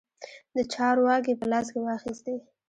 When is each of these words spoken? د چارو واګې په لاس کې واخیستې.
د 0.55 0.57
چارو 0.73 1.01
واګې 1.05 1.33
په 1.39 1.45
لاس 1.51 1.67
کې 1.73 1.79
واخیستې. 1.81 2.35